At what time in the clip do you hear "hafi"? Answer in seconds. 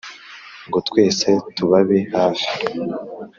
2.15-2.47